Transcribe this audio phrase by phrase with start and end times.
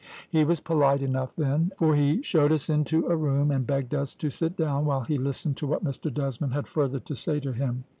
[0.31, 4.15] He was polite enough then, for he showed us into a room and begged us
[4.15, 7.51] to sit down, while he listened to what Mr Desmond had further to say to
[7.51, 7.83] him.